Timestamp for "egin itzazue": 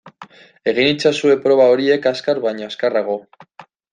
0.71-1.35